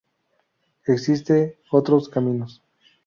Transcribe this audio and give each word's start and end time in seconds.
Existe 0.87 1.59
otros 1.69 2.09
caminos. 2.09 2.63